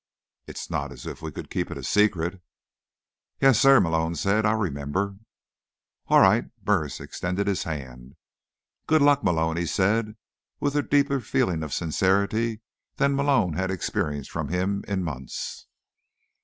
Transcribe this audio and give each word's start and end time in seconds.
"It's 0.47 0.67
not 0.71 0.91
as 0.91 1.05
if 1.05 1.21
we 1.21 1.31
could 1.31 1.51
keep 1.51 1.69
it 1.69 1.77
a 1.77 1.83
secret." 1.83 2.41
"Yes, 3.39 3.59
sir," 3.59 3.79
Malone 3.79 4.15
said. 4.15 4.47
"I'll 4.47 4.55
remember." 4.55 5.17
"All 6.07 6.21
right." 6.21 6.45
Burris 6.65 6.99
extended 6.99 7.45
his 7.45 7.65
hand. 7.65 8.15
"Good 8.87 9.03
luck, 9.03 9.23
Malone," 9.23 9.57
he 9.57 9.67
said, 9.67 10.15
with 10.59 10.75
a 10.75 10.81
deeper 10.81 11.19
feeling 11.19 11.61
of 11.61 11.71
sincerity 11.71 12.61
than 12.95 13.15
Malone 13.15 13.53
had 13.53 13.69
experienced 13.69 14.31
from 14.31 14.47
him 14.47 14.83
in 14.87 15.03
months. 15.03 15.67